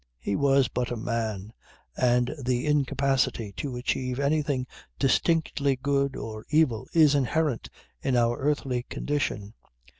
He 0.17 0.35
was 0.35 0.67
but 0.67 0.89
a 0.89 0.97
man, 0.97 1.53
and 1.95 2.33
the 2.43 2.65
incapacity 2.65 3.51
to 3.57 3.75
achieve 3.75 4.19
anything 4.19 4.65
distinctly 4.97 5.75
good 5.75 6.15
or 6.15 6.43
evil 6.49 6.87
is 6.91 7.13
inherent 7.13 7.69
in 8.01 8.15
our 8.15 8.39
earthly 8.39 8.81
condition. 8.89 9.53